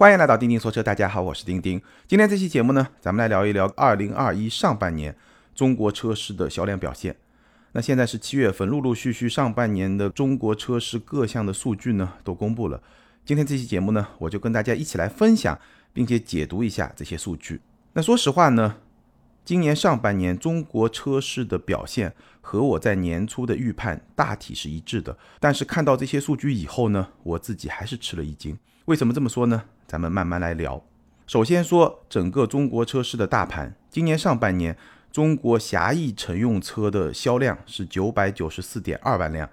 [0.00, 1.78] 欢迎来到钉钉说车，大家好，我是钉钉。
[2.08, 5.14] 今天这期节目呢，咱们来聊一聊二零二一上半年
[5.54, 7.14] 中国车市的销量表现。
[7.72, 12.82] 那现在是七月份，陆陆续续上半年的中国车市各项的数据呢都公布了。
[13.26, 15.60] 今天这期节目呢，我就跟大家一起来分享，
[15.92, 17.60] 并且解读一下这些数据。
[17.92, 18.76] 那说实话呢，
[19.44, 25.18] 今年上半年中国车市的表现和我在年初的预判大体是一致的。
[25.38, 28.58] 但是看到这些数据以后呢，我自己还是吃了一惊。
[28.86, 29.62] 为什么这么说呢？
[29.90, 30.80] 咱们慢慢来聊。
[31.26, 34.76] 首先说整个中国车市的大盘，今年上半年
[35.10, 39.50] 中国狭义乘用车的销量是九百九十四点二万辆，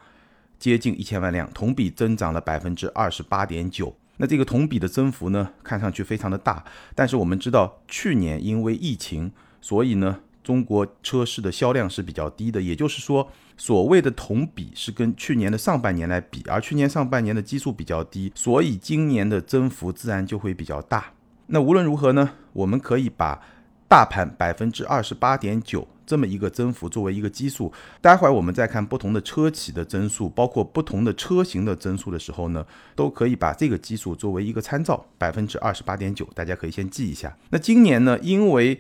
[0.60, 3.96] 接近一千万辆，同比增长了百分之二十八点九。
[4.18, 6.64] 那这个同比的增幅呢，看上去非常的大。
[6.94, 10.20] 但是我们知道，去年因为疫情，所以呢。
[10.48, 21.12] 中国车市的销量是比较低的，也就是说，所谓的同比是跟去年的上半年来比，而去年上半年的基数比较低，所以今年的增幅自然就会比较大。
[21.48, 23.42] 那无论如何呢，我们可以把
[23.90, 27.74] 大盘百分之二十八点九这么一个增幅作为一个基数。
[28.00, 37.38] 待会儿我们再看不同的车企的增速，包括不同的车型的增速的时候呢，都可以把这个基数作为一个参照，百分之二十八点九，大家可以先记一下。
[37.50, 38.80] 那今年呢，因为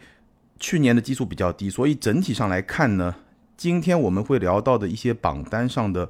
[0.59, 3.15] 去年的基数比较低，所以整体上来看呢，
[3.55, 6.09] 今天我们会聊到的一些榜单上的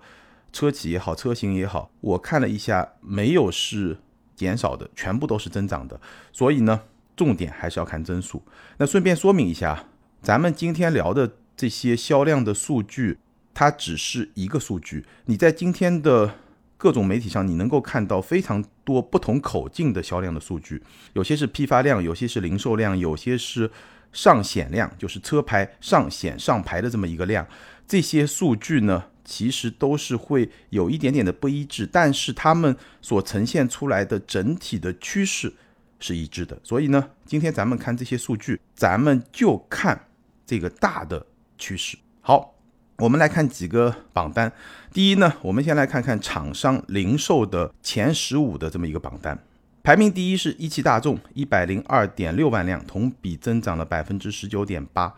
[0.53, 3.97] 车企也好，车型也好，我看了一下，没有是
[4.35, 5.99] 减少的，全部都是增长的。
[6.31, 6.81] 所以呢，
[7.15, 8.41] 重点还是要看增速。
[8.77, 9.85] 那顺便说明一下，
[10.21, 13.19] 咱们今天聊的这些销量的数据，
[13.53, 15.05] 它只是一个数据。
[15.25, 16.35] 你在今天的
[16.77, 20.81] 各种媒体上，你能够看到非常多不同口径的销量的数据，
[21.13, 23.69] 有些是批发量，有些是零售量，有些是。
[24.17, 27.47] 上显量就是车牌上显上牌的这么一个量，
[27.87, 35.53] 这些数据呢，其实都是会有一点点的不一致，但是它们所呈现出来的整体的趋势
[35.99, 36.59] 是一致的。
[36.63, 40.07] 所以呢，今天咱们看这些数据，咱们就看
[40.47, 41.23] 这个大的
[41.59, 41.95] 趋势。
[42.21, 42.55] 好，
[42.97, 44.51] 我们来看几个榜单。
[44.91, 49.37] 第一呢，我们先来看看厂商零售的前十五的这么一个榜单。
[49.87, 55.15] 排名第一是一汽大众，一百零二点六万辆，同比增长了百分之十九点八，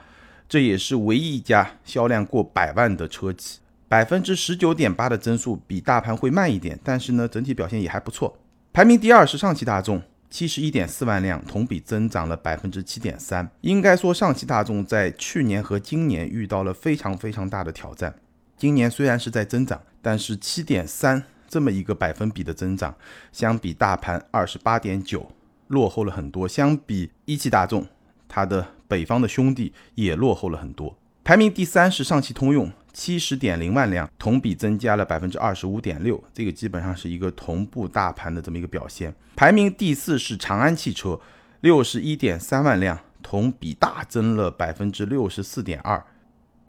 [0.47, 3.61] 这也是唯一一家销量过百万的车企。
[3.87, 8.37] 百分之十九点八的增速比大盘会慢一点，但是呢，整体表现也还不错。
[8.71, 13.49] 排名第二是上汽大众，七十一点四万辆，同比增长了百分之七点三。
[13.61, 18.13] 应该说，上汽大众在去年和今年遇到了非常非常大的挑战。
[18.55, 21.23] 今年虽然是在增长，但是七点三。
[21.49, 22.95] 这么一个百分比的增长，
[23.33, 25.29] 相比大盘二十八点九，
[25.67, 26.47] 落后了很多。
[26.47, 27.85] 相比一汽大众，
[28.27, 30.95] 它的北方的兄弟也落后了很多。
[31.23, 39.13] 排名第三是上汽通用，七十点零万辆，同比增加了百分之二十五点六，这个基本上是一个同步大盘的这么一个表现。
[39.35, 41.19] 排名第四是长安汽车，
[41.61, 46.03] 六十一点三万辆，同比大增了百分之六十四点二。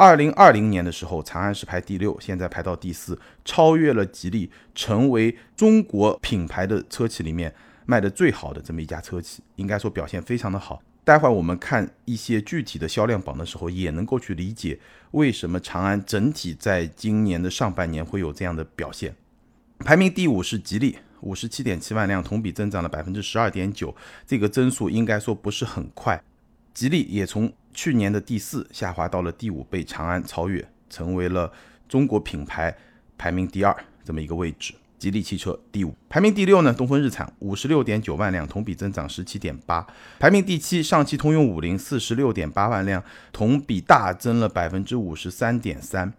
[0.00, 10.82] 二零二零年的时候，长安是排第六，现在排到第四，超越了吉利，成为中国品牌的车企里面卖的最好的这么一家车企，应该说表现非常的好。
[11.04, 14.80] 待会儿我们看一些具体的销量榜的时候，也能够去理解
[15.10, 19.14] 为什么长安整体在今年的上半年会有这样的表现。
[19.80, 23.94] 排名第五是吉利，五十七点七万辆，同比增长了百分之十二点九，
[24.26, 26.22] 这个增速应该说不是很快。
[26.72, 31.52] 吉利也从去年的第四下滑到了第五，被长安超越，成为了
[31.88, 32.76] 中国品牌
[33.16, 34.74] 排名第二这么一个位置。
[34.98, 36.74] 吉利汽车第五，排名第六呢？
[36.74, 39.86] 东风日产五十六点九万辆，同比增长十七点八。
[40.18, 46.12] 排名第七，上汽通用五菱四十六点八万辆，同比大增了百分之五十三点三。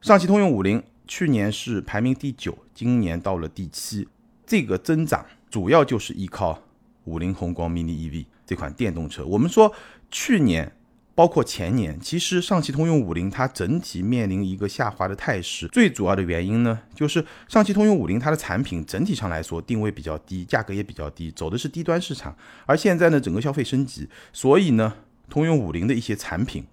[0.00, 4.08] 上汽通用五菱去年是排名第九，今年到了第七，
[4.46, 6.62] 这个增长主要就是依靠
[7.04, 9.22] 五菱宏光 mini EV 这款电动车。
[9.26, 9.70] 我们说
[10.10, 10.72] 去年。
[11.14, 15.68] 包括前年，其实上汽通用五菱它整体面临一个下滑的态势。
[15.68, 22.36] 最主要的原因呢，就是上汽通用五菱它的产品整体上来说定位比较低，价格也比较低，走的是低端市场。
[22.66, 24.92] 而现在呢，整个消费升级，所以呢，
[25.30, 26.66] 通用五菱的一些产品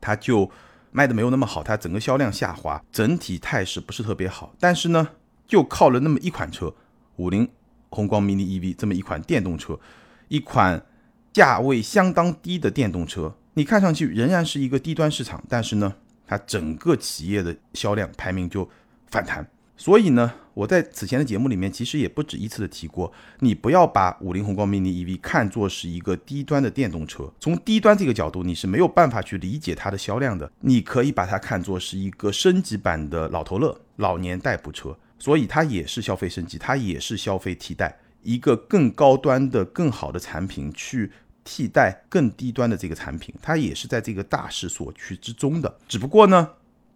[0.00, 0.48] 它就
[0.92, 4.54] 卖的没有那么好，它整个销量下滑，整体态势不是特别好。
[4.60, 5.08] 但是呢，
[5.48, 6.72] 就靠了那么一款车，
[7.16, 7.48] 五菱
[7.90, 9.80] 宏光 mini EV 这么一款电动车，
[10.28, 10.86] 一款
[11.32, 13.34] 价位相当低的电动车。
[13.58, 15.92] 你看上去仍然是一个低端市场，但是呢，
[16.28, 18.70] 它整个企业的销量排名就
[19.10, 19.44] 反弹。
[19.76, 27.28] 所以呢，我在此前的节目里面其实也不止一次的提过，你不要把五菱宏光 mini EV 看作是一个低端的电动车。
[27.40, 30.48] 从低端这个角度，你是没有办法去理解它的销量的。
[30.60, 37.98] 你可以把它看作是一个升级版的老头乐、老年代步车，所以它也是消费升级，它也是消费替代。
[38.22, 41.10] 一个更高端的、更好的产品去
[41.50, 45.78] 替代更低端的这个产品，它也是在这个大势所趋之中的。
[45.88, 46.50] 只不过呢，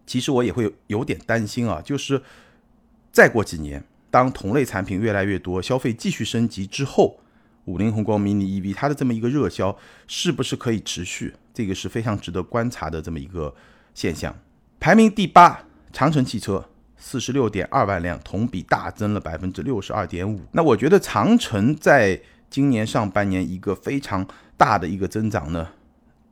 [0.05, 2.21] 其实我也会有点担心啊，就是
[3.11, 7.19] 再过几年，当同类产品越来越多，消费继续升级之后，
[7.65, 9.75] 五菱宏光 mini EV 它的这么一个热销
[10.07, 11.33] 是不是可以持续？
[11.51, 13.55] 这个是非常值得观察的这么一个
[13.95, 14.35] 现象。
[14.79, 16.69] 排名第八，长城汽车。
[16.95, 20.39] 四十六点二万辆，同比大增了百分之六十二点五。
[20.53, 22.21] 那我觉得长城在
[22.53, 25.69] 今年上半年一个非常大的一个增长呢，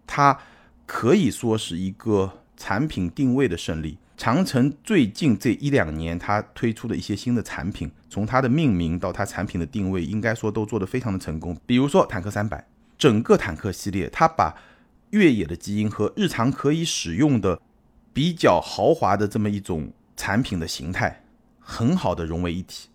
[0.05, 0.37] 它
[0.85, 3.97] 可以说是一个产品定位的胜利。
[4.15, 11.59] 长城最近这一两年，它推出的一些新的产品，从它的命名到它产品的定位，应该说都做得非常的成功。
[11.65, 12.63] 比如说坦克三百，
[12.99, 14.55] 整个坦克系列，它把
[15.09, 17.59] 越野的基因和日常可以使用的
[18.13, 19.91] 比较豪华的这么一种。
[20.17, 21.23] 产品的形态
[21.59, 22.89] 很好的融为一体，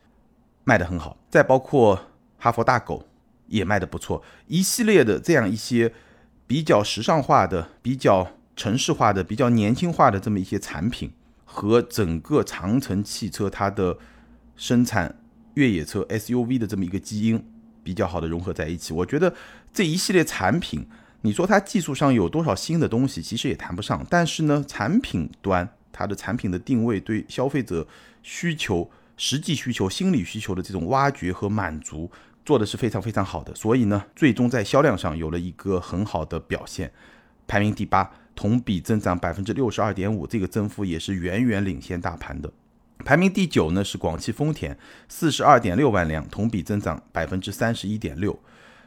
[0.63, 1.17] 卖得很好。
[1.29, 1.99] 再包括
[2.39, 3.05] 哈佛大狗
[3.49, 5.93] 也卖得不错，一系列的这样一些
[6.47, 11.11] 比较时尚化的、比较城市化的、比较年轻化的这么一些产品，
[11.45, 13.99] 和整个长城汽车它的
[14.57, 15.19] 生产
[15.55, 17.45] 越野车 SUV 的这么一个基因
[17.83, 18.93] 比较好的融合在一起。
[18.93, 19.35] 我觉得
[19.73, 20.87] 这一系列产品，
[21.23, 24.07] 你说它技术上有多少新的东西，其实也谈不上。
[24.09, 25.69] 但是呢，产品端。
[25.99, 27.89] 它的产品的定位对消费者
[28.23, 32.11] 需求、实际需求、心理需求的这种挖掘和满足
[32.47, 36.93] 做的是非常非常好的，所以呢，最终在销量上有了一个很好的表现，
[37.49, 42.51] 排名第八，同比增长百分之六十二点五，这个增幅也是远远领先大盘的。
[43.05, 44.79] 排名第九呢是广汽丰田，
[45.09, 48.39] 四十二点六万辆，同比增长百分之三十一点六。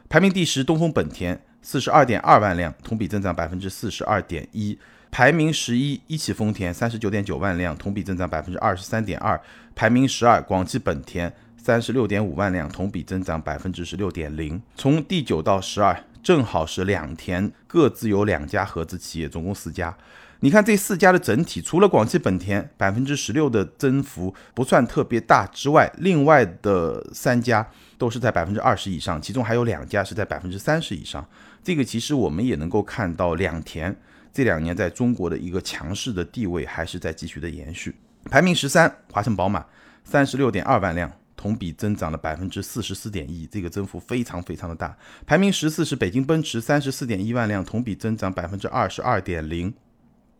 [0.08, 4.78] 排名第十东风本田，四十二点二万辆，同比增长百分之四十二点一。
[5.10, 9.40] 排名十一，一汽丰田三十九点九万辆，同比增长百分之二十三点二。
[9.74, 14.60] 排名十二，广汽本田三十六点五万辆，同比增长百分之十六点零。
[14.74, 19.94] 从第九到十二，正好是两田各自有两家合资企业，总共四家。
[20.40, 27.68] 你看这四家的整体，除了广汽本田百分之十六的增幅不算特别大之外，另外的三家
[27.98, 31.22] 都是在百分之二十以上，其中还有两家是在百分之三十以上。
[31.62, 33.94] 这个其实我们也能够看到两田。
[34.32, 37.94] 这两年在中国的一个强势的地位还是在继续的延续。
[38.30, 39.66] 排名十三，华晨宝马
[40.04, 44.94] 三十六点二万辆，同比增长了百分之四十四点一，这个增幅非常非常的大。
[45.24, 49.72] 排名十四是北京奔驰三十四点一万辆，同比增长百分之二十二点零，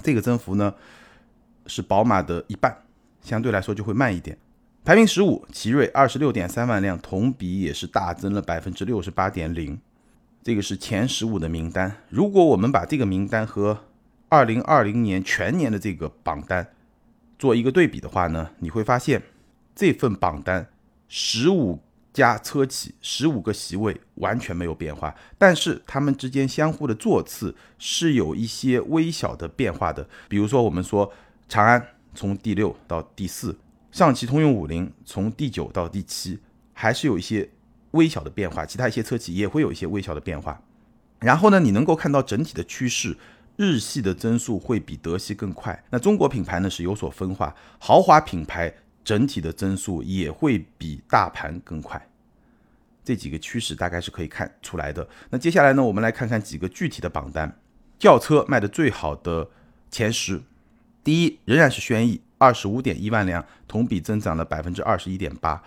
[0.03, 0.75] 这个增幅呢
[1.67, 2.77] 是宝马的一半，
[3.23, 4.37] 相对来说就会慢一点。
[4.85, 9.81] 排名十五，奇瑞二十六点三万辆，同比也是大增了百分之六十八点零。
[10.43, 11.97] 这个是前十五的名单。
[12.11, 13.85] 如果我们把这个名单和
[14.29, 16.69] 二零二零年全年的这个榜单
[17.39, 19.23] 做一个对比的话呢，你会发现
[19.75, 20.69] 这份榜单
[21.11, 21.79] 十五
[22.15, 30.09] 家车企十五个席位完全没有变化，但是他们之间相互的座次是有一些微小的变化的。
[30.29, 31.13] 比如说，我们说
[31.49, 31.85] 长安
[32.15, 33.59] 从第六到第四，
[33.91, 36.39] 上汽通用五菱从第九到第七，
[36.73, 37.51] 还是有一些。
[37.93, 40.63] 微小的变化，其他一些车企也会有一些微小的变化。
[41.19, 43.17] 然后呢，你能够看到整体的趋势，
[43.57, 45.83] 日系的增速会比德系更快。
[45.91, 48.73] 那中国品牌呢是有所分化，豪华品牌
[49.11, 52.01] 整体的增速也会比大盘更快。
[53.03, 55.09] 这几个趋势大概是可以看出来的。
[55.31, 57.59] 那接下来呢，我们来看看几个具体的榜单，
[57.99, 59.51] 轿车卖的最好的
[59.91, 60.41] 前十，
[61.03, 65.61] 第一仍然是轩逸，二十五点一万辆，同比增长了百分之二十一点八。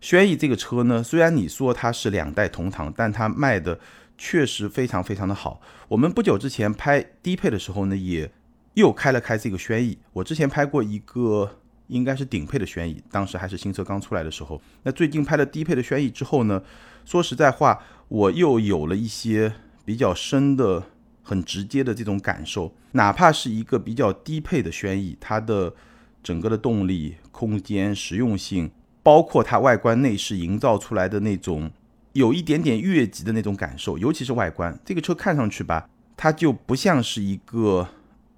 [0.00, 3.78] 轩逸这个车呢，虽然你说它是两代同堂，但它卖的
[4.16, 5.60] 确实非常非常的好。
[5.88, 8.32] 我们不久之前拍低配的时候呢，也
[8.72, 9.98] 又开了开这个轩逸。
[10.14, 14.60] 我之前拍过一个应该是顶配的轩逸，当时还是新车刚出来的时候。
[14.82, 16.62] 那最近拍了低配的轩逸之后呢，
[17.04, 19.52] 说实在话，我又有了一些
[19.84, 20.82] 比较深的、
[21.22, 22.74] 很直接的这种感受。
[22.92, 25.74] 哪怕是一个比较低配的轩逸，它的
[26.22, 28.70] 整个的动力、空间、实用性。
[29.02, 31.70] 包括它外观内饰营造出来的那种
[32.14, 37.86] 有一点点越级的那种感受，尤其是外观，这个车看上去吧，它就不像是一个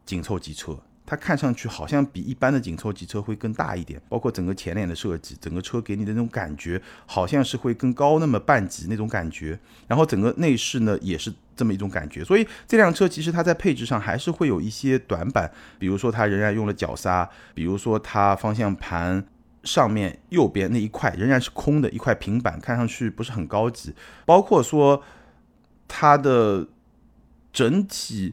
[0.04, 0.78] 紧凑级车，
[1.08, 3.98] 它看上去好像比一般的紧凑级车会更大一点。
[4.10, 9.58] 包括整个前脸的设计，整个车给你的那种感觉，好像是会更高那么半级那种感觉。
[9.86, 12.22] 然后整个内饰呢，也是这么一种感觉。
[12.22, 19.24] 所以这辆车其实它在配置上还是会有一些短板，比如说它仍然用了脚刹，比如说它方向盘。
[19.64, 23.92] 上面右边那一块仍然是空的一块平板，看上去不是很高级。
[24.24, 25.02] 包括说
[25.88, 26.66] 它的
[27.52, 28.32] 整体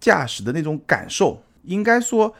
[0.00, 2.34] 驾驶的那种感受，应该说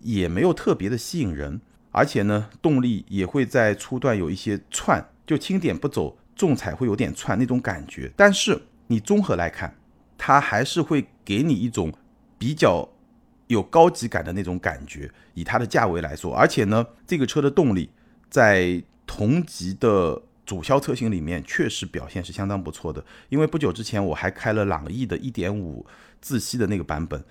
[0.00, 1.60] 也没有特别的吸引人。
[1.94, 9.76] 而且呢，动力也会在初段有一些窜，就轻点不走，重踩会有点窜那种感觉，但是你综合来看，
[10.16, 11.92] 它还是会给你一种
[12.38, 12.88] 比较
[13.48, 15.10] 有高级感的那种感觉。
[15.34, 17.90] 以它的价位来说，而且呢，这个车的动力
[18.30, 23.04] 在同级的主销车型里面确实表现是相当不错的。
[23.28, 25.84] 因为不久之前我还开了朗逸的1.5
[26.22, 27.22] 自吸的那个版本，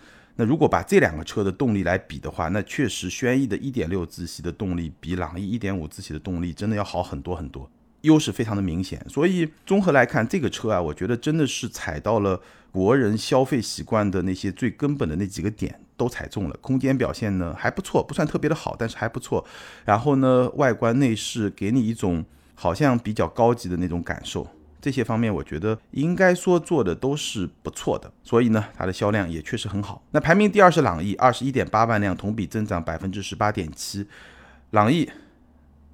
[0.41, 7.69] 那如果把这两个车的动力来比的话，那确实轩逸的1.6自吸的动力比朗逸1.5自吸的动力真的要好很多很多。
[8.01, 16.57] 优势非常的明显，所以综合来看，这个车啊，我觉得真的是踩到了国人消费习惯的那些最根本的那几个点，都踩中了。
[16.60, 19.45] 空间表现呢还不错，不算特别的好，但是还不错。
[19.86, 24.48] 然后呢，外观内饰给你一种好像比较高级的那种感受，
[24.82, 28.12] 这些方面我觉得应该说做的都是不错的。
[28.24, 30.04] 所以呢，它的销量也确实很好。
[30.12, 34.08] 那排名第二是朗逸，二十一点八万辆，同比增长百分之十八点七。
[34.72, 35.10] 朗逸。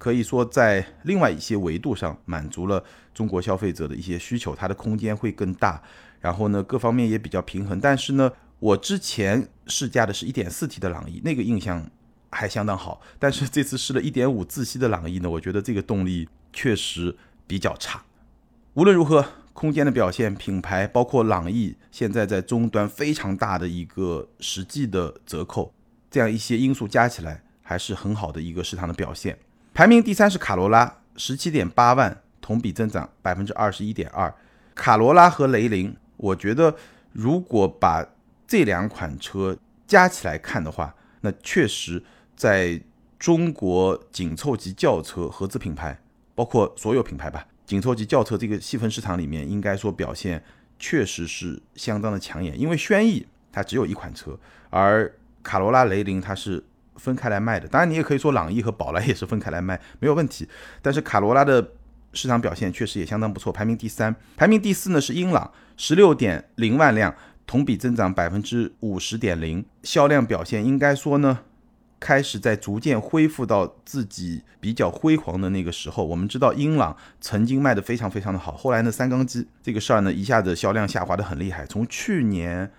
[0.00, 5.82] 可以说，在另外一些维度上满足了中国消费者的一些需求，它的空间会更大，
[6.20, 7.80] 然后呢，各方面也比较平衡。
[7.80, 8.30] 但是呢，
[8.60, 11.84] 我之前试驾的是一点四 T 的朗逸，那个印象
[12.30, 13.00] 还相当好。
[13.18, 17.16] 但是这次试了一点五自吸的朗逸呢，我觉得这个动力确实
[17.48, 18.00] 比较差。
[18.78, 25.74] 无论如何，空间的表现、品牌，包括朗逸现在在终端非常大的一个实际的折扣，
[26.08, 29.36] 这样一些因素加起来，还是很好的一个市场的表现。
[29.74, 34.32] 排名第三是卡罗拉，十七点八万，同比增长百分之二十一点二。
[34.76, 36.72] 卡罗拉和雷凌，我觉得
[37.10, 38.06] 如果把
[38.46, 39.58] 这两款车
[39.88, 42.00] 加起来看的话，那确实
[42.36, 42.80] 在
[43.18, 46.00] 中国紧凑级轿车合资品牌，
[46.36, 50.42] 包括所有品牌吧，紧凑级轿车这个细分市场里面，应该说表现
[50.80, 52.58] 确实是相当的抢眼。
[52.58, 54.36] 因为轩逸它只有一款车，
[54.70, 56.64] 而卡罗拉、雷凌它是。
[56.98, 60.48] 分开来卖的，当然你也可以说朗逸和宝来也是分开来卖，没有问题。
[60.82, 61.64] 但是卡罗拉的
[62.12, 64.12] 市场表现确实也相当不错，排名第三。
[64.36, 67.14] 排名第四呢是英朗，十六点零万辆，
[67.46, 71.38] 同比增长百分之五十点零，销量表现应该说呢，
[72.00, 76.04] 开始在逐渐恢复到自己比较辉煌的那个时候。
[76.04, 82.70] 我们知道英朗曾经卖的非常非常的好，后来呢三缸机这个事儿呢一下子销量下滑的很厉害，从去年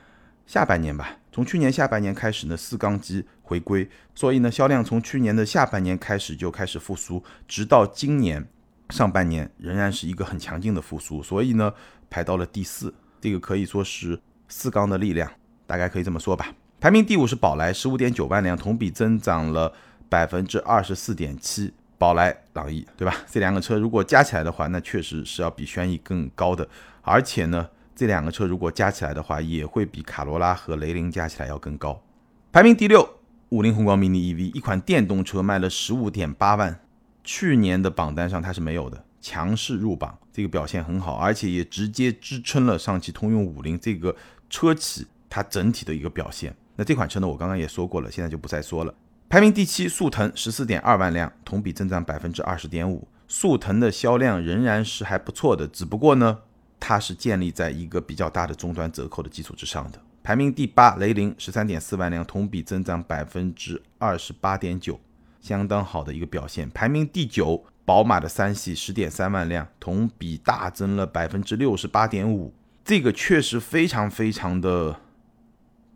[0.46, 1.18] 下半年吧。
[1.32, 8.46] 从去年下半年开始呢，四缸机回归，所以呢，销量从去年的下半年开始就开始复苏，直到今年
[8.90, 11.72] 上半年仍然是一个很强劲的复苏，所以呢，
[12.10, 15.32] 排到了第四，这个可以说是四缸的力量，
[15.68, 16.48] 大概可以这么说吧。
[16.80, 19.74] 排名第五是宝来，十五点九万辆，同比增长了
[20.08, 21.74] 百分之二十四点七。
[21.98, 23.14] 宝来、朗逸，对吧？
[23.30, 26.68] 这两个车如果加起来的话，那确实是要比轩逸更高的，
[27.02, 27.70] 而且呢。
[27.94, 32.02] 这两个车如果加起来的话，也会比卡罗拉和雷凌加起来要更高。
[32.50, 33.18] 排名第六，
[33.50, 36.80] 五菱宏光 mini EV，一款电动车卖了十五点八万，
[37.26, 44.16] 去年的榜单上它是没有的，强势入榜，这个表现很好，而且也直接支撑了上汽通用五菱这个
[44.50, 46.56] 车企它整体的一个表现。
[46.80, 48.94] 那这款车呢，我刚刚也说过了，现在就不再说了。
[49.28, 56.40] 排名第七，速腾十四点二万辆，同比增长百分之二十点五，速腾的销量仍然是还不错的，只不过呢。
[56.80, 60.00] 它是建立在一个比较大的终端折扣的基础之上的。
[60.24, 64.98] 排名第八，雷凌十三点四万辆，同比增长百分之二十八点九，
[65.42, 66.70] 相当好的一个表现。
[66.70, 72.54] 排名第九，宝马的三系十点三万辆，同比大增了百分之六十八点五，
[72.86, 74.96] 这个确实非常非常的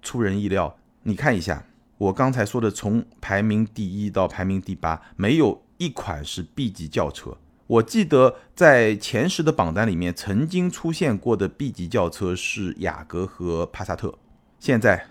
[0.03, 0.77] 出人意料。
[1.01, 1.65] 你看一下，
[1.97, 7.37] 我刚才说的，从排名第一到排名第八，没有一款是 B 级轿车。
[7.65, 14.13] 我记得在前十的榜单里面曾经出现过的 B 级轿车是雅阁和帕萨特，
[14.59, 15.07] 现在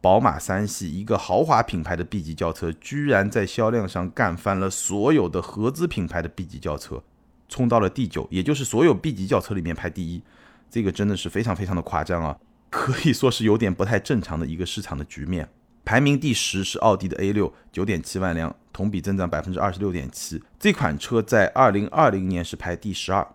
[0.00, 7.02] 宝马三系一个豪华品牌的 B 级轿车，居然在销量上干翻了所有的合资品牌的 B 级轿车，
[7.48, 10.22] 冲到了第九，也就是所有 B 级轿车里面排第一，
[10.70, 12.38] 这个真的是非常非常的夸张啊，
[12.70, 15.48] 可以说是有点不太正常的一个市场的局面。
[15.84, 20.42] 排名第十是奥迪的 A 六，九点七万辆，同比增长百分之二十六点七。
[20.60, 23.26] 这款车在二零二零年是排第十二。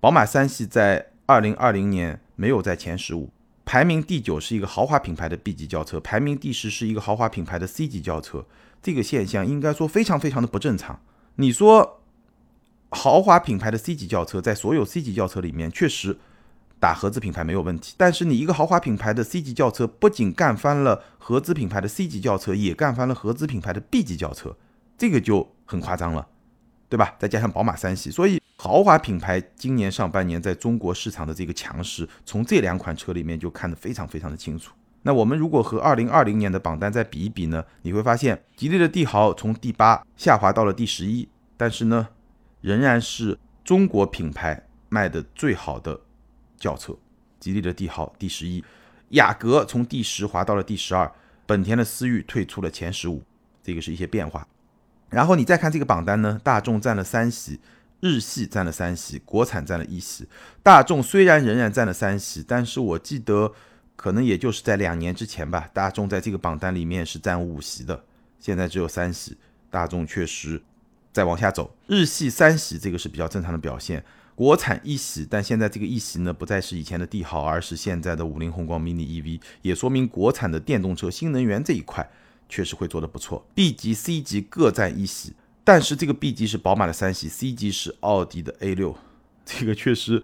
[0.00, 3.30] 宝马三系在二零二零年没有在前十五。
[3.66, 8.46] 排名第九是一个豪华品牌的 B 级轿车，排名第十是一个豪华品牌的 C 级轿车。
[8.82, 10.98] 这个现象应该说非常非常的不正常。
[11.34, 12.00] 你说
[12.88, 16.16] 豪华品牌的 C 级轿车在所有 C 级轿车里面确实。
[16.80, 24.56] 打合资品牌没有问题，但是你一个豪华品牌的 C 级轿车，不仅干翻了合资品牌的 C 级轿车，也干翻了合资品牌的 B 级轿车，
[24.96, 26.26] 这个就很夸张了，
[26.88, 27.16] 对吧？
[27.18, 34.72] 再加上宝马三系，所以豪华品牌今年上半年在中国市场的这个强势，从这两款车里面就看得非常非常的清楚。
[35.02, 37.64] 那我们如果和二零二零年的榜单再比一比呢？
[37.82, 42.08] 你会发现，吉利的帝豪从第八下滑到了第十一，但是呢，
[42.60, 44.64] 仍然是中国品牌。
[44.90, 46.00] 卖的最好的
[46.58, 46.94] 轿车，
[47.38, 48.62] 吉利的帝豪第十一，
[49.10, 51.10] 雅阁从第十滑到了第十二，
[51.46, 53.22] 本田的思域退出了前十五，
[53.62, 54.46] 这个是一些变化。
[55.08, 57.58] 然后你再看这个榜单呢，大众占了三席，
[58.00, 60.28] 日系占了三席，国产占了一席。
[60.62, 63.52] 大众虽然仍然占了三席，但是我记得
[63.96, 68.04] 可能也就是在两年之前吧，大众在这个榜单里面是占五席的，
[68.38, 69.36] 现在只有三席，
[69.70, 70.60] 大众确实
[71.12, 71.74] 在往下走。
[71.86, 74.04] 日系三席这个是比较正常的表现，
[74.38, 82.08] 国产一席，但现在这个一席呢不再是以前的帝豪，而是现在的五菱宏光 mini EV，也说明国产的电动车新能源这一块。
[82.48, 88.96] 确实会做得不错，B 级、C 级各占一席，但是这个 B 级是宝马的三系，C 级是奥迪的 A 六，
[89.44, 90.22] 这个确实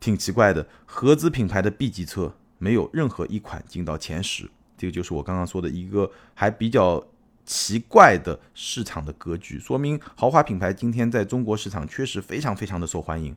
[0.00, 0.66] 挺奇怪的。
[0.86, 7.06] 合资品牌的 B 级车没有任何一款进到前十，这个就是我刚刚说的一个还比较
[7.50, 13.36] 奇怪的市场的格局，说明豪华品牌今天在中国市场确实非常非常的受欢迎。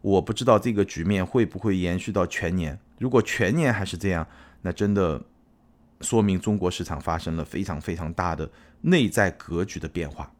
[0.00, 4.26] 我不知道这个局面会不会延续到全年，如果全年还是这样，
[4.62, 5.22] 那真的。
[6.00, 8.50] 说明中国市场发生了非常非常大的
[8.82, 10.30] 内在格局的变化。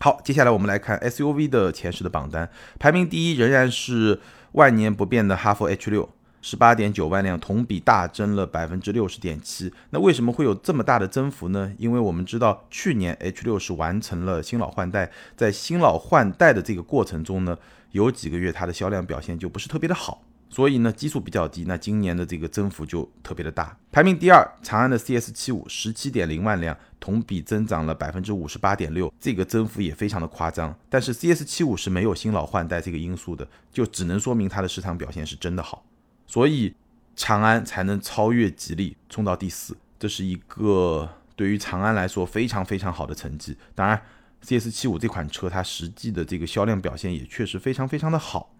[0.00, 4.20] 好，接下来我们来看 SUV 的前十的榜单，排名第一仍然是
[4.52, 6.10] 万年不变的哈弗 H 六，
[6.40, 9.72] 十八点九万辆，同比大增了百分之六十点七。
[9.90, 11.72] 那为什么会有这么大的增幅呢？
[11.78, 17.58] 因为我们知道去年 H 六是完成了新老换代，在新老换代的这个过程中呢，
[17.92, 20.22] 有几个月它的销量表现就不是特别的好。
[20.50, 23.76] 所以呢，基数比较低，那今年的这个增幅就特别的大。
[23.92, 30.74] 排名第二，长安的 CS 七五，十七点零万辆，同比增长了百分之五十八点六，这个增幅也非常的夸张。
[30.88, 35.84] 但是 CS 七五是没有新老换代这个因素的，就只能说明它的市场表现是真的好，
[36.28, 36.72] 所以
[37.16, 43.56] 长安才能超越吉利，冲到第四，这是一个对于长安来说非常非常好的成绩。
[43.74, 44.00] 当然
[44.42, 48.54] ，CS 七五这款车它实际的这个销量表现也确实非常非常的好。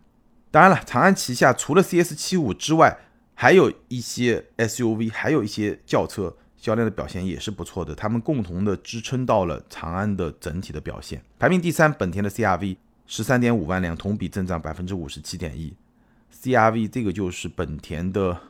[0.50, 2.98] 当然了，长安旗下除了 CS 七五之外，
[3.34, 7.94] 还有一些 SUV，还有一些轿车销量的表现也是不错的。
[7.94, 11.22] 他们共同的支撑到了长安的整体的表现。
[11.38, 15.74] 排名第三，本田的 CRV 十三点五万辆，同比增长百分之五十七点一。
[16.48, 18.40] CRV 这个就是本田的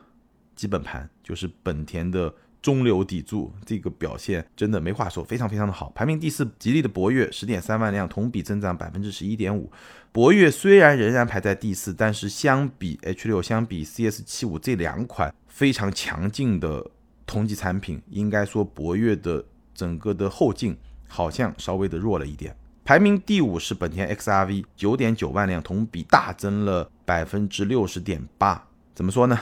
[0.55, 2.33] 基本盘，就是本田的。
[2.61, 5.89] 中流砥柱，这个表现真的没话说，非常非常的好。
[5.95, 9.71] 排名第四，吉利的博越十点三万辆，同比增长百分之十一点五。
[10.11, 16.85] 博越虽然仍然排在第四，但是相比 H 六、相比 CS 七五这两款非常强劲的
[17.25, 22.53] 同级产品，应该说博越的整个的后劲好像稍微的弱了一点。
[22.89, 28.65] 排名第五是本田 XRV，九点九万辆，同比大增了百分之六十点八。
[28.95, 29.39] 怎么说呢？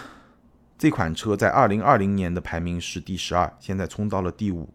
[0.77, 4.67] 这款车在二零二零年的排名是第十二，现在冲到了第五。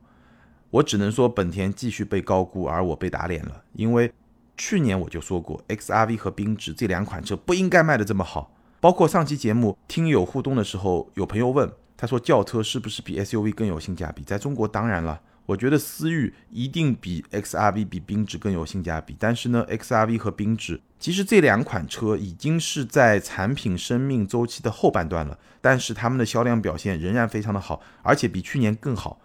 [0.70, 3.62] 我只能说本田继续被高估，而我被打脸了。
[3.74, 4.10] 因为
[4.56, 8.54] 去年我就说过，XRV 和缤智这两款车不应该卖的这么好。
[8.80, 14.22] 包括上期节目听友互动的时候，有朋友问，他说轿车是不是比 SUV 更有性价比？
[14.22, 15.20] 在中国，当然了。
[15.46, 29.20] 我觉得思域一定比 XRV 比缤智更有性价比，但是呢，XRV 和缤智其实这两款车已经是在产品生命周期的后半段了，但是他们的销量表现仍然非常的好，而且比去年更好。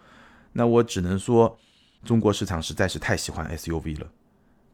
[0.54, 1.56] 那我只能说，
[2.04, 4.08] 中国市场实在是太喜欢 SUV 了，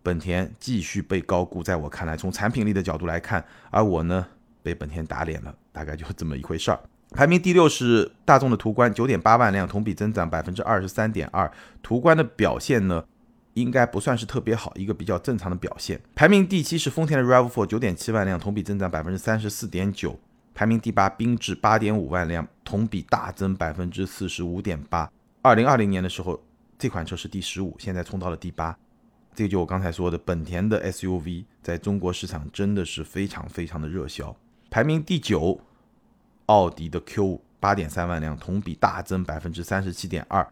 [0.02, 4.26] 本田继续被高估，在我看来，从产品力的角度来看，而我呢
[4.62, 6.80] 被本田打脸了，大概就这么一回事儿。
[7.14, 11.50] 排名第六是大众的途观，九点八万辆，同比增长百分之二十三点二。
[11.80, 13.04] 途观的表现呢，
[13.52, 16.00] 应该不算是特别好，一个比较正常的表现。
[16.16, 20.18] 排名第七是丰田的 RAV4，九点七万辆，同比增长百分之三十四点九。
[20.54, 25.08] 排名第八，缤智八点五万辆，同比大增百分之四十五点八。
[25.40, 26.42] 二零二零年的时候，
[26.76, 28.76] 这款车是第十五，现在冲到了第八。
[29.36, 34.34] 这就我刚才说的，本田的 SUV 在中国市场真的是非常非常的热销。
[34.68, 35.60] 排名第九。
[36.46, 40.46] 奥迪的 Q 五八点三万辆，同比大增百分之三十七点二。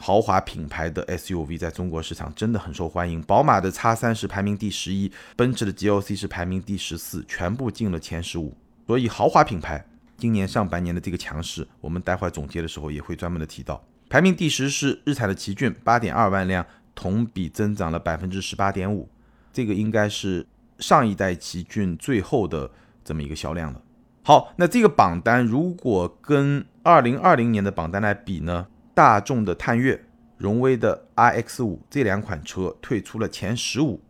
[0.00, 3.20] 豪华品牌的 SUV 在中国市场真的很受欢迎。
[3.22, 8.56] 宝马的 X 三是排名第十一，奔驰的 GLC 是排名第十四，全部进了前十五。
[8.86, 9.84] 所以豪华品牌
[10.16, 13.84] 今年上半年的这个强势，我们待会总结的时候也会专门的提到。
[14.08, 19.08] 排名第十是日产的奇骏，八点二万辆，同比增长了百分之十八点五。
[19.52, 20.46] 这个应该是
[20.78, 22.70] 上一代奇骏最后的
[23.04, 23.82] 这么一个销量了。
[24.28, 28.66] 好，那这个榜单如果跟二零二零年的榜单来比呢？
[28.94, 30.04] 大众的探岳、
[30.36, 34.02] 荣威的 RX 五这两款车退出了前十五，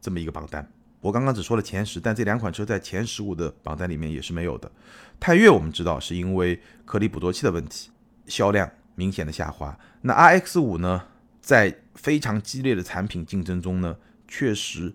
[0.00, 0.70] 这么一个榜单。
[1.00, 4.70] 我刚刚只说了前十，但这两款车在前十五的榜单里面也是没有的。
[5.18, 7.90] 探岳我们知道是因为颗粒捕捉器的问题，
[8.26, 9.76] 销量明显的下滑。
[10.02, 11.02] 那 RX 五呢，
[11.40, 13.96] 在非常激烈的产品竞争中呢，
[14.28, 14.94] 确实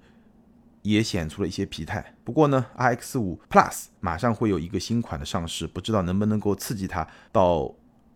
[0.89, 2.13] 也显出了一些疲态。
[2.23, 7.73] 不过呢，RX 五 Plus 马上会有一个新款的上市，不知道能不能够刺激它到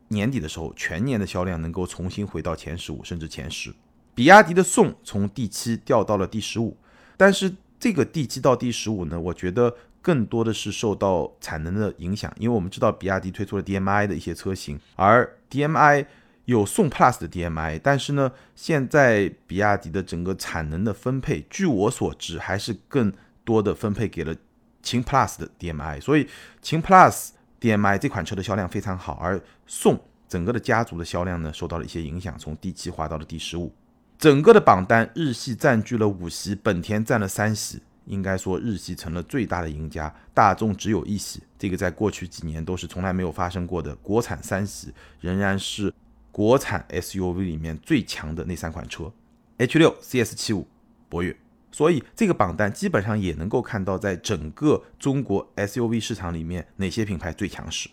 [0.10, 3.74] 年底的时候，全年的销量能够重新回到前十五甚至前十。
[4.14, 6.78] 比亚迪的宋从第七掉到了第十五，
[7.16, 16.06] 但是这个第七到第十五呢，我觉得更多的是受到产能的影响，因为我们知道比亚迪推出了 DMI 的一些车型，而 DMI
[16.52, 23.12] 有宋 Plus 的 DMI，但是呢，现在比亚迪的整个产能的分配，据我所知，还是更
[23.44, 24.36] 多的分配给了
[24.84, 26.28] 秦 Plus 的 DMI，所以
[26.62, 33.74] 秦 Plus DMI 这款车的销量非常好，而宋整个的家族的销量呢，受到了一些影响，从第七滑到了第十五。
[34.18, 43.96] 整个的榜单，日系占据了五席，本田占了三席，应该说日系成了最大的赢家，大众只有一席，这个在过去几年都是从来没有发生过的。
[43.96, 45.94] 国产三席仍然是
[46.32, 49.12] 国产 SUV 里面最强的那三款车
[49.58, 50.65] ，H 六、CS 七五、
[51.10, 51.36] 博越，
[51.72, 57.89] 所以这个榜单基本上也能够看到，在整个中国 SUV 市场里面哪些品牌最强势，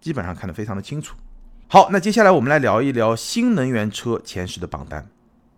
[0.00, 1.16] 基本上看得非常的清楚。
[1.66, 5.06] 好，那接下来我们来聊一聊新能源车前十的榜单。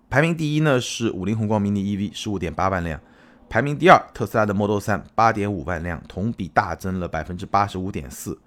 [0.08, 3.00] 排名第一呢是五菱宏光 mini EV，十五点八万辆。
[3.48, 8.38] 排名第二，特斯拉的 Model 3，八点五万辆，同比大增了百分之八十五点四。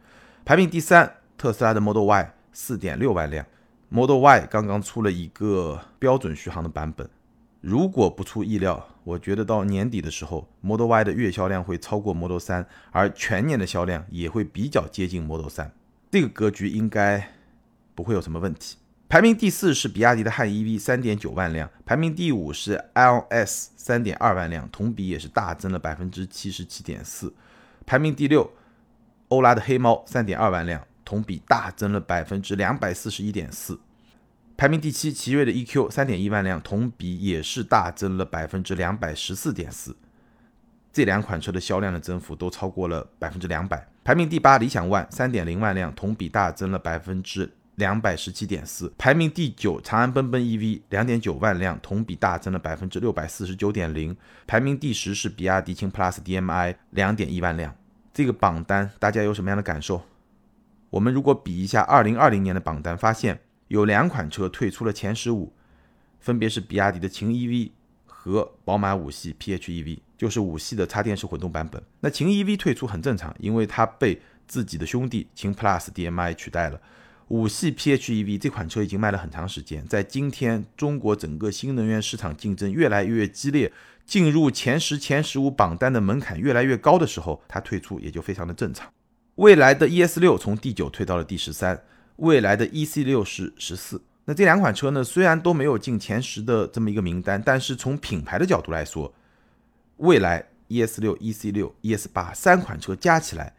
[0.43, 3.45] 排名第三，特斯拉的 Model Y，四点六万辆。
[3.89, 7.09] Model Y 刚刚出了一个标准续航的版本，
[7.61, 15.69] 如果不出意料，我觉得到年底的时候，Model Y 的月销量会超过 Model 3，而全年的销量也会比较接近 Model 3。
[16.09, 17.33] 这个格局应该
[17.93, 18.77] 不会有什么问题。
[19.09, 27.31] 排名第四是比亚迪的汉 EV，三点九万辆；排名第五是 iOS，三点二万辆，同比也是大增了百分之七十七点四。
[27.85, 28.49] 排名第六，
[29.27, 33.79] 欧拉的黑猫，三点二万辆，同比大增了百分之两百四十一点四。
[34.55, 39.95] 排名第七，奇瑞的 EQ，三点一万辆，同比也是大增了百分之两百十四点四。
[40.91, 43.87] 这两款车的销量的增幅都超过了百分之两百。
[44.03, 47.51] 排名第八，理想 ONE，三点零万辆，同比大增了百分之。
[47.77, 49.81] 两百十七点四，排名第九。
[49.81, 54.15] 长安奔奔 EV 两点九万辆，同比大增了百分之六百四十九点零。
[54.45, 57.75] 排名第十是比亚迪秦 PLUS DM-i 两点一万辆。
[58.13, 60.03] 这个榜单大家有什么样的感受？
[60.93, 65.51] 我们如果比一下二零二零年的榜单，发现有两款车退出了前十五，
[66.19, 67.71] 分别是比亚迪的秦 EV
[68.06, 71.82] 和宝马五系 PHEV，就是五系的插电式混动版本。
[72.01, 76.79] 那秦 EV 退出很正常，因为它被自己的兄弟秦 PLUS DM-i 取代了。
[77.29, 83.73] 五系 PHEV 这款车已经卖了很长时间，在今天中国整个新能源市场竞争越来越激烈，
[84.06, 88.93] 进入前十、前十五榜单的门槛越来越高的时候，它退出也就非常的正常。
[89.35, 91.83] 未来的 ES 六从第九退到了第十三，
[92.17, 93.99] 未来的 EC 六是十四。
[94.25, 99.11] 那这两款车呢，虽然都没有进前十的这么一个名单，但是从品牌的角度来说，
[99.97, 103.55] 未来 ES 六、EC 六、ES 八三款车加起来，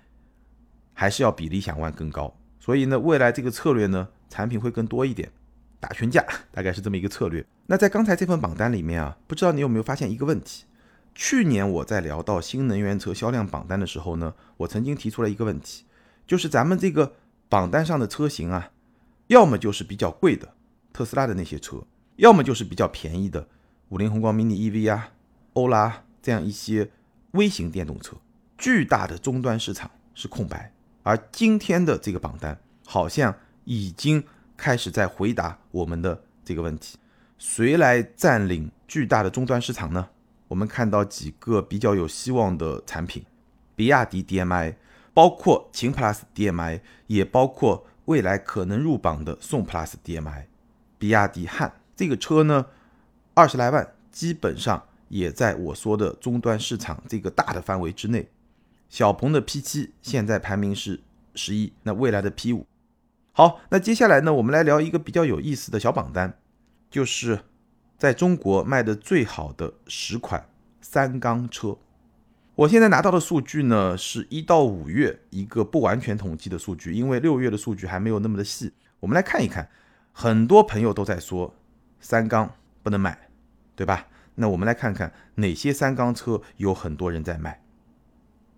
[0.92, 2.32] 还是要比理想 ONE 更高。
[2.60, 5.28] 所以呢，未来这个策略呢，产品会更多一点，
[5.80, 7.44] 打群架，大概是这么一个策略。
[7.66, 10.64] 那在刚才这份榜单里面啊，不知道你有没有发现一个问题？
[11.14, 15.84] 去年我在聊到新能源车销量榜单的时候呢，我曾经提出了一个问题，
[16.26, 17.14] 就是咱们这个
[17.48, 18.72] 榜单上的车型啊，
[19.28, 20.54] 要么就是比较贵的
[20.92, 21.84] 特斯拉的那些车，
[22.16, 23.46] 要么就是比较便宜的
[23.90, 25.10] 五菱宏光 mini EV 啊、
[25.52, 26.90] 欧拉这样一些
[27.32, 28.16] 微型电动车，
[28.58, 30.72] 巨大的终端市场是空白。
[31.04, 33.32] 而今天的这个榜单好像
[33.64, 34.24] 已经
[34.56, 36.98] 开始在回答我们的这个问题：
[37.38, 40.08] 谁来占领巨大的终端市场呢？
[40.54, 43.24] 我们看到几个比较有希望的产品，
[43.74, 44.76] 比亚迪 DMI，
[45.12, 50.44] 包括秦 PLUS DMI，也包括未来可能入榜的宋 PLUS DMI。
[50.96, 52.66] 比亚迪汉这个车呢，
[53.34, 58.30] 二十来万，基本上也在我说的终端市场这个大的范围之内。
[58.88, 61.00] 小鹏的 P7 现在排名是
[61.34, 62.64] 十一，那未来的 P5。
[63.32, 66.38] 好，那接下来呢，我们来聊一个比较有意思的小榜单，
[66.88, 67.40] 就是
[68.04, 70.46] 在中国卖的最好的十款
[70.82, 71.78] 三缸车。
[72.54, 78.70] 我现在拿到的数据呢，是一到五月一个不完全统计的数据，因为六月的数据还没有那么的细。
[79.00, 79.70] 我们来看一看，
[80.12, 81.54] 很多朋友都在说
[81.98, 83.30] 三缸不能买，
[83.74, 84.08] 对吧？
[84.34, 87.62] 那我们来看看哪些三缸车有很多人在卖。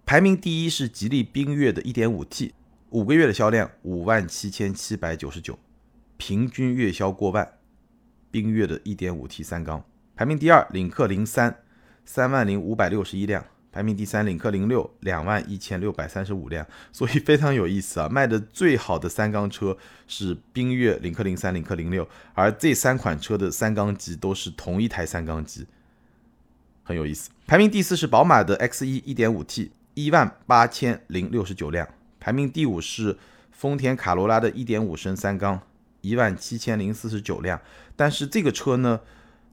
[0.05, 2.51] 排名第一是吉利缤越的 1.5T，
[2.91, 5.57] 五个月的销量五万七千七百九十九，
[6.17, 7.56] 平均月销过万。
[8.33, 9.85] 缤越的 1.5T 三缸。
[10.15, 11.59] 排名第二，领克零三，
[12.05, 13.45] 三万零五百六十一辆。
[13.71, 16.67] 排名第三，领克零六，两万一千六百三十五辆。
[16.93, 25.67] 所以非常有意思啊，卖的最好的三缸车是缤越、领克零三、领克零六，而这三款车的三缸机都是同一台三缸机。
[26.83, 27.29] 很有意思。
[27.47, 31.87] 排名第四是宝马的 X1 1.5T，一万八千零六十九辆。
[32.19, 33.19] 排名第五是
[33.53, 35.61] 丰田卡罗拉的1.5升三缸，
[36.07, 37.61] 一万七千零四十九辆。
[37.97, 39.01] 但是这个车呢，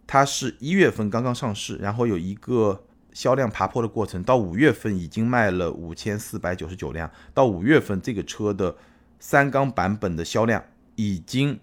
[0.05, 7.09] 它是一月份刚刚上市，然后有一个销量爬坡的过程，到五月份已经卖了五千四百九十九辆。
[7.33, 8.75] 到五月份这个车的
[9.19, 10.63] 三缸版本的销量
[10.95, 11.59] 已经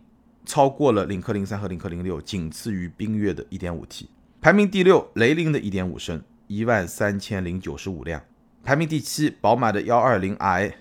[0.47, 4.07] 超过了领克零三和领克零六，仅次于缤越的 1.5T。
[4.41, 8.23] 排名第六，雷凌的1.5升，一万三千零九十五辆。
[8.65, 10.73] 排名第七，宝马的 120i。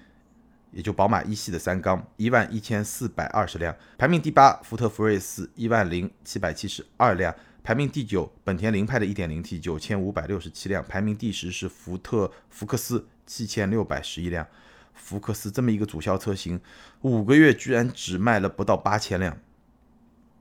[0.71, 14.45] 也就宝马一系的三缸一万一千四百二十辆，排名第八；福特福睿斯一万零七百七十二辆，排名第九；本田凌派的一点零 T 九千五百六十七辆，排名第十是福特福克斯七千六百十一辆。
[14.93, 16.59] 福克斯这么一个主销车型，
[17.01, 19.37] 五个月居然只卖了不到八千辆，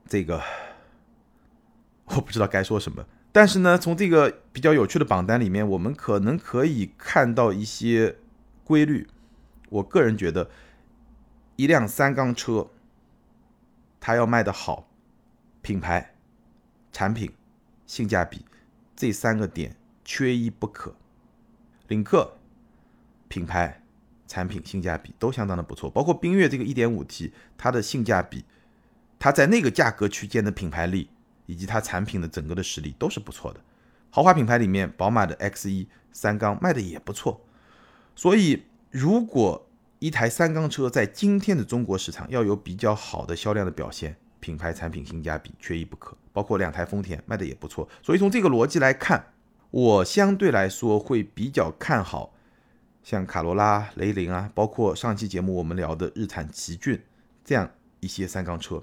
[0.07, 0.41] 这个
[2.05, 3.05] 我不知道该说什么。
[3.31, 8.17] 但是呢，从这个比较有趣的榜单里面，我们可能可以看到一些
[8.63, 9.07] 规律。
[9.69, 10.49] 我个人觉得，
[11.55, 12.67] 一辆三缸车，
[13.99, 14.89] 它要卖得好，
[15.61, 16.15] 品牌、
[16.91, 17.31] 产品、
[17.85, 18.43] 性价比
[18.95, 20.95] 这三个点缺一不可。
[21.87, 22.37] 领克
[23.27, 23.83] 品牌、
[24.27, 28.45] 产品、性价比都相当的不错，包括缤越这个 1.5T，它的性价比，
[29.19, 31.09] 它在那个价格区间的品牌力
[31.45, 33.59] 以及它产品的整个的实力都是不错的。
[34.09, 37.45] 豪华品牌里面，宝马的 X1 三缸卖的也不错，
[38.15, 38.63] 所以。
[38.89, 39.67] 如果
[39.99, 46.15] 一台三缸车在今天的中国市场要有比较好的销量的表现，品牌产品性价比缺一不可。
[46.31, 49.33] 包括两台丰田卖的也不错，所以从这个逻辑来看，
[49.71, 52.33] 我相对来说会比较看好
[53.03, 57.01] 像卡罗拉、雷凌啊，包括上期节目我们聊的日产奇骏
[57.43, 58.81] 这样一些三缸车。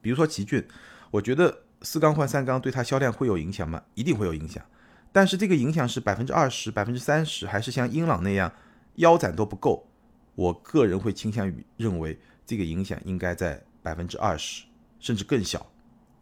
[0.00, 0.66] 比如说奇骏，
[1.12, 3.82] 我觉得四缸换三缸对它销量会有影响吗？
[3.94, 4.64] 一定会有影响，
[5.12, 8.52] 但是这个影响是百分之二十、百分之三十，还是像英朗那样？
[8.96, 9.86] 腰斩都不够，
[10.34, 14.64] 我个人会倾向于认为这个影响应该在百分之二十，
[14.98, 15.66] 甚至更小，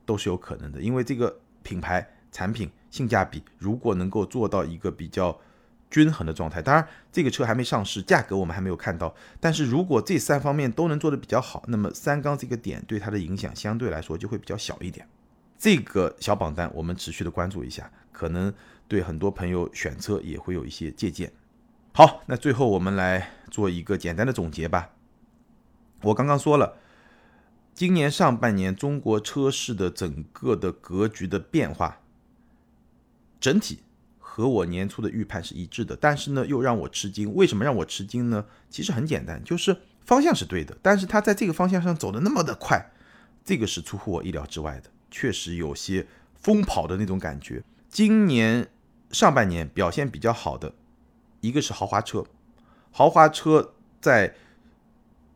[0.07, 0.81] 都是有可能的。
[0.81, 5.39] 因为这个品牌产品性价比如果能够做到一个比较
[5.91, 9.13] 均衡的状态，当然这个车还没上市，价格我们还没有看到。
[9.41, 15.07] 但是如果这三方面都能做得比较好，那么三缸这个点对它的影响相对来说就会比较小一点。
[15.59, 18.55] 这个小榜单我们持续的关注一下，可能
[18.87, 21.31] 对很多朋友选车也会有一些借鉴。
[21.93, 24.91] 好，那最后我们来做一个简单的总结吧。
[26.03, 26.77] 我刚刚说了，
[27.75, 32.01] 今年上半年中国车市的整个的格局的变化，
[33.41, 33.81] 整体
[34.19, 37.35] 和我年初的预判是一致的，但是呢，又让我吃惊。
[37.35, 38.47] 为什么让我吃惊呢？
[38.71, 42.93] 其实很简单，就是方向是对的，但是它在这个方向上走的那么的快，
[43.45, 47.63] 这个是出乎我意料之外的，确实有些疯跑的那种感觉。
[47.91, 48.69] 今年
[49.11, 50.73] 上半年表现比较好的。
[51.41, 52.25] 一个是豪华车，
[52.91, 54.35] 豪华车在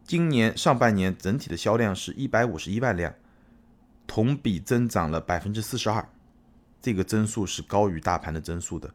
[0.04, 3.14] 今年上半年整体的销量是一百五十一万辆，
[4.06, 6.08] 同比增长了百分之四十二，
[6.80, 8.92] 这个增速是高于大盘的增速的。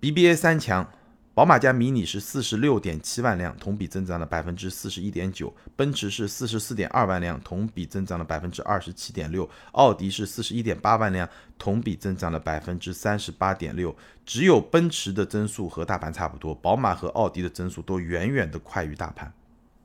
[0.00, 0.90] BBA 三强。
[1.38, 5.46] 宝马加迷你是四十六点七万辆，同比增长了百分之四十一点九；
[5.76, 13.94] 奔驰是四十四点二万辆，同比增长了百分之二十七点六；奥迪是四十一点八万辆，同比增长了百分之三十八点六。
[14.26, 19.32] 只有奔驰的增速和大盘差不多，宝马和奥迪的增速都远远的快于大盘。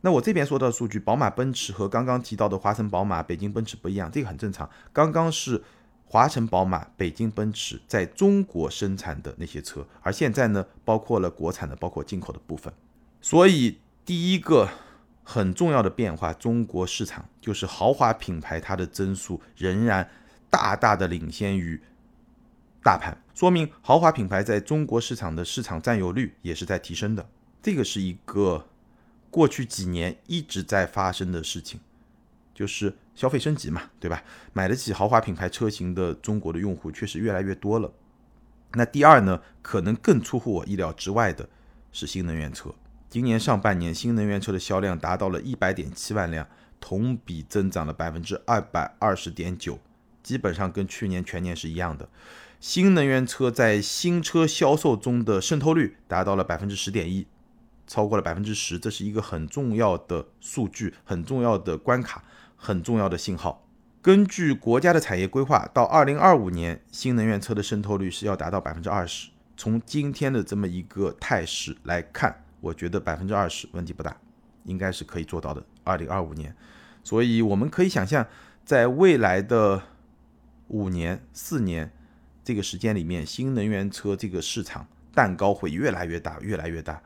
[0.01, 4.67] 那我这边说到的数据，宝马、奔驰和刚刚提到的华晨宝马、北京奔驰不一样，这个很正常。
[4.91, 5.61] 刚刚是。
[6.13, 12.71] 华晨宝马、北京奔驰在中国生产的那些车，而现在呢，包括了国产的，包括进口的部分。
[13.19, 14.69] 所以第一个
[15.23, 20.08] 很重要的变化，中国市场就是豪华品牌它的增速仍然
[20.52, 21.82] 大大的领先于
[22.84, 27.28] 大盘，说明豪华品牌在中国市场的市场占有率也是在提升的。
[27.63, 28.67] 这个是一个
[29.32, 31.80] 过去几年一直在发生的事情。
[32.53, 34.23] 就是消费升级嘛，对吧？
[34.53, 37.91] 买得起豪华品牌车型的中国的用户确实越来越多了。
[38.73, 41.47] 那第二呢，可能更出乎我意料之外的
[41.91, 42.73] 是新能源车。
[43.09, 46.47] 今年上半年，新能源车的销量达到了一百点七万辆，
[46.79, 49.77] 同比增长了百分之二百二十点九，
[50.23, 52.09] 基本上跟去年全年是一样的。
[52.59, 57.27] 新能源车在新车销售中的渗透率达到了百分之十点一，
[57.85, 62.23] 超过了百分之十，这是一个很重要的数据，很重要的关卡。
[62.63, 63.67] 很重要的信号。
[64.02, 69.30] 根据国家的产业规划，到二零二五年，新能源车的渗透率是要达到百分之二十。
[69.58, 74.15] 从今天的这么一个态势来看，我觉得百分之二十问题不大，
[74.63, 75.62] 应该是可以做到的。
[75.84, 76.56] 二零二五年，
[77.04, 78.26] 所以我们可以想象，
[78.63, 79.84] 在未来的
[80.69, 81.91] 五年、四年，
[82.45, 87.04] 这个时间里面，新能源车这个市场蛋糕会越来越大，越来越大。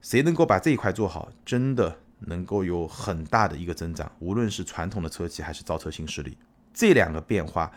[0.00, 4.10] 谁能够把这一块做好，真的能够有很大的一个增长。
[4.18, 6.36] 无论是传统的车企还是造车新势力，
[6.72, 7.72] 这两个变化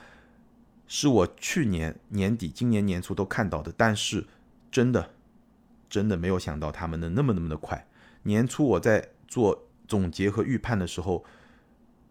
[0.88, 4.25] 是我去年年底、今年年初都看到的，但是
[4.71, 5.12] 真的
[5.89, 7.88] 真的没有想到他们能那么那么的快。
[8.23, 11.23] 年初我在做总结和预判的时候，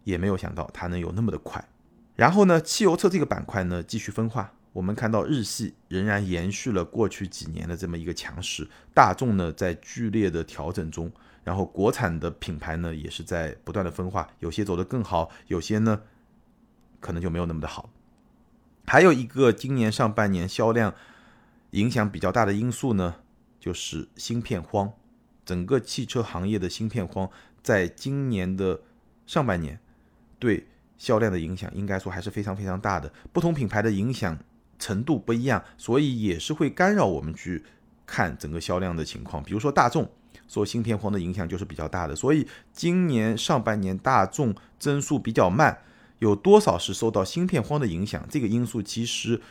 [0.03, 1.67] 也没有想到它能有那么的快。
[2.15, 4.53] 然后呢，汽油车这个板块呢继续分化。
[4.73, 11.11] 我们看到日系仍然延续了过去几年的这么一个强势，大众呢在剧烈的调整中，
[11.47, 16.01] 然后国产的品牌呢也是在不断的分化，有些走得更好，有些呢
[16.99, 17.89] 可能就没有那么的好。
[18.85, 20.93] 还有一个今年上半年销量
[21.71, 23.15] 影响比较大的因素呢，
[23.61, 24.91] 就是芯片荒，
[25.45, 27.29] 整个汽车行业的芯片荒
[27.63, 28.81] 在今年的
[29.25, 29.79] 上半年
[30.37, 34.37] 对销量的影响，应该说还是非常非常大的，不同品牌的影响。
[34.79, 37.63] 程度不一样，所以也是会干扰我们去
[38.05, 39.41] 看整个销量的情况。
[39.41, 40.07] 比如说大众
[40.47, 45.79] 受芯片荒的影响就是比较大的，所以今年上半年大众增速比较慢，
[46.19, 48.25] 有多少是受到芯片荒的影响？
[48.29, 49.41] 这个因素其实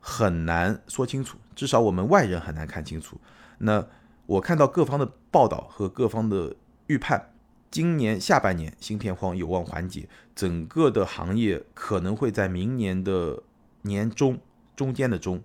[0.00, 3.18] 很难说清楚，至少我们外人很难看清楚。
[3.58, 3.86] 那
[4.26, 6.54] 我看到各方的报道和各方的
[6.88, 7.30] 预判，
[7.70, 13.42] 今年下半年芯片荒有望缓解，整个的行业可能会在明年的
[13.82, 14.38] 年中。
[14.76, 15.42] 中间的中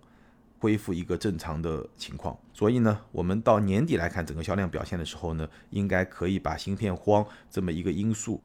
[0.61, 8.39] 恢复一个正常的情况，所以呢，我们到年底来看整个销量表现的时候呢，应该可以把芯片荒这么一个因素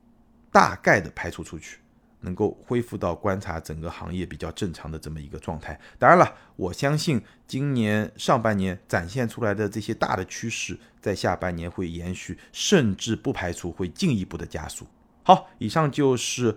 [0.50, 1.80] 大概的排除出去，
[2.20, 5.78] 能够恢复到观察整个行业比较正常的这么一个状态。
[5.98, 14.86] 当然了，我相信今年上半年展现出来的这些大的趋势，在下半年会延续，甚至不排除会进一步的加速。
[15.22, 16.56] 好，以上就是。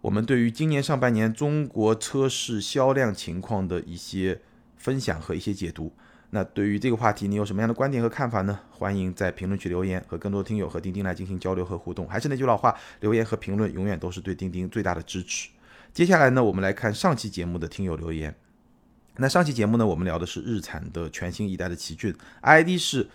[0.00, 4.40] 我们对于今年上半年中国车市销量情况的一些
[4.78, 5.92] 分享和一些解读。
[6.30, 8.58] 那对于这个话题，你有什么样的观点和看法呢？
[8.70, 12.06] 欢迎在评论区留言，和更多听友和钉钉来进行交流和互动。
[12.08, 15.48] 还是那句老话，留言和评论永远都是对钉钉最大的支持。
[15.92, 18.34] 接下来呢，我们来看上期节目的听友留言。
[19.16, 23.08] 那上期节目呢，我们聊的是日产的全新一代的奇骏，ID 是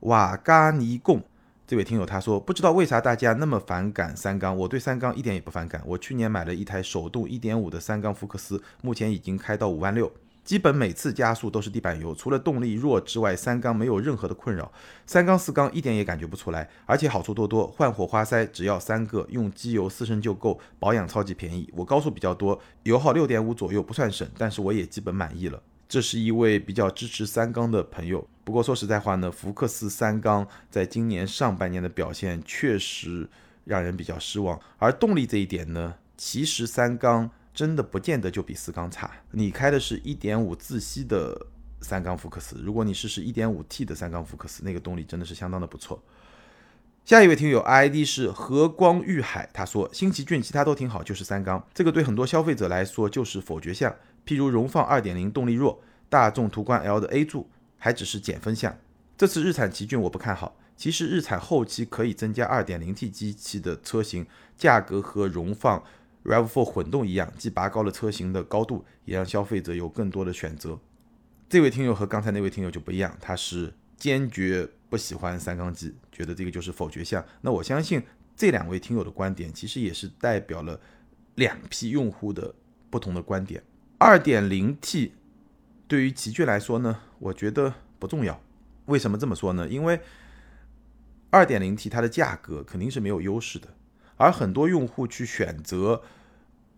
[0.00, 1.22] 瓦嘎尼贡。
[1.66, 5.82] 这位听友他说，不知道为啥大家那么反感三缸，我对三缸一点也不反感。
[5.84, 10.12] 我去年买了一台手动1.5的三缸福克斯，目前已经开到五万六，
[10.48, 14.72] 基本每次加速都是地板油，除了动力弱之外，三缸没有任何的困扰。
[15.04, 21.70] 三缸四缸一点也感觉不出来，而且好处多多，换火花塞只要三个，用机油四升就够，保养超级便宜。
[21.76, 25.62] 我高速比较多，油耗六点五左右不算省，但是我也基本满意了。
[25.86, 28.26] 这是一位比较支持三缸的朋友。
[28.42, 33.28] 不过说实在话呢，福克斯三缸在今年上半年的表现确实
[33.66, 34.58] 让人比较失望。
[34.78, 39.10] 而动力这一点呢，其实三缸真的不见得就比四缸差。
[39.32, 41.36] 你开的是一点五自吸的
[41.80, 46.00] 三缸福克斯，如果你试试一点五 T 的三缸福克斯，那个动力真的是相当的不错。
[47.04, 53.92] 下一位听友 ID 是和光遇海，他说新奇骏其他都挺好，就是三缸，这个对很多消费者来说就是否决项。
[54.24, 58.78] 譬如荣放2.0动力弱，大众途观 L 的 A 柱还只是减分项。
[59.16, 60.54] 这次日产奇骏我不看好。
[60.76, 64.24] 其实日产后期可以增加 2.0T 机器的车型，
[64.56, 65.82] 价格和荣放
[66.24, 70.78] RAV4 混动一样，既拔高了车型的高度，也让消费者有更多的选择。
[71.48, 77.24] 这位听友和刚才那位听友就不一样，他是坚决不喜欢三缸机，觉得这个就是否决项。
[77.40, 78.02] 那我相信
[78.36, 80.78] 这两位听友的观点，其实也是代表了
[81.36, 82.54] 两批用户的
[82.90, 83.62] 不同的观点。
[83.96, 85.14] 二点零 T
[85.86, 88.40] 对于奇骏来说呢，我觉得不重要。
[88.86, 89.66] 为什么这么说呢？
[89.68, 89.98] 因为
[91.30, 93.68] 二点零 T 它的价格肯定是没有优势的，
[94.18, 96.02] 而很多用户去选择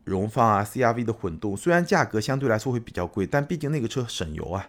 [0.05, 4.69] 荣放啊、CRV 的混动，虽然价格相对来说会比较贵，但毕竟那个车省油啊，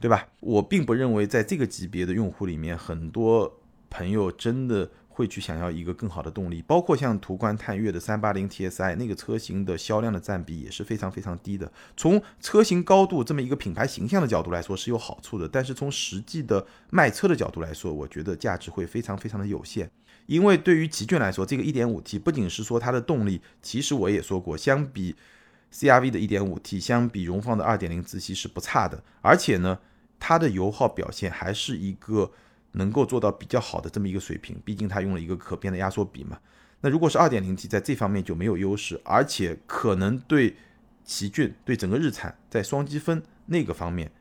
[0.00, 0.28] 对吧？
[0.40, 4.90] 我并不认为在这个级别的用户里面，很多朋友真的。
[5.18, 11.72] 会去想要一个更好的动力，包括像途观探岳的三八零 TSI 那个车型的销量的占比也是非常非常低的。
[11.96, 19.90] 从车型高度这么一个品牌形象的角度来说是有好处的，但是从实际的卖车的角度来说，我觉得价值会非常非常的有限。
[20.26, 25.16] 因为对于奇骏来说，这个 1.5T 不仅是说它的动力，其实我也说过，相比
[25.72, 29.80] CRV 的 1.5T，相比荣放的2.0自吸是不差的，而且呢，
[30.20, 32.30] 它的油耗表现还是一个。
[32.72, 36.38] 能够做到比较好的这么一个水平，毕竟它用了一个可变的压缩比嘛。
[36.80, 40.56] 那如果是二点零 T，在这方面就没有优势，而且可能对
[41.04, 44.12] 奇骏、对整个日产在双积分那个方面，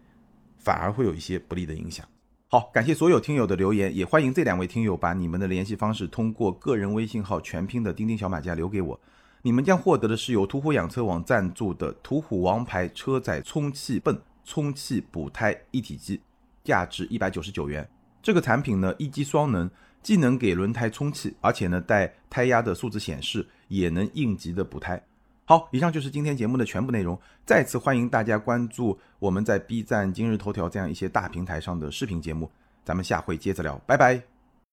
[0.57, 2.07] 反而会有一些不利的影响。
[2.49, 8.99] 好，感谢所有听友的留言，也欢迎这两位听友把你们的联系方式通过个人微信号全拼的钉钉小马甲留给我。
[9.43, 16.21] 你们将获得的是由途虎养车网赞助的途虎王牌车载充气泵充气补胎一体机，
[16.63, 17.87] 价值一百九十九元。
[18.27, 19.71] 这个产品呢，一机双能，
[20.03, 25.01] 既能给轮胎充气，而且呢带胎压的数字显示，也能应急的补胎。
[25.45, 27.17] 好，以上就是今天节目的全部内容。
[27.45, 32.51] 再次欢迎大家关注我们在 B 站、今日头条这样一些大平台上的视频节目。
[32.83, 34.36] 咱们下回接着聊，拜拜。